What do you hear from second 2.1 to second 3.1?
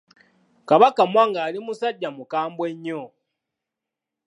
mukambwe nnyo.